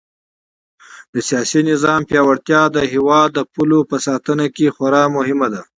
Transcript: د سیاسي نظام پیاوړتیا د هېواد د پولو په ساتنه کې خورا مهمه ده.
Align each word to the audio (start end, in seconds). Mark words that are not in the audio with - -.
د 1.13 1.15
سیاسي 1.27 1.61
نظام 1.71 2.01
پیاوړتیا 2.09 2.61
د 2.71 2.77
هېواد 2.93 3.29
د 3.33 3.39
پولو 3.53 3.79
په 3.89 3.97
ساتنه 4.07 4.45
کې 4.55 4.73
خورا 4.75 5.03
مهمه 5.15 5.47
ده. 5.53 5.61